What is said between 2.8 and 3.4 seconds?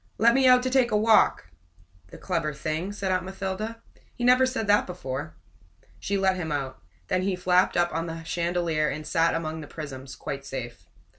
said Aunt